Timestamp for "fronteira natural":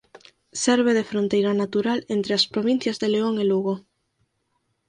1.11-1.99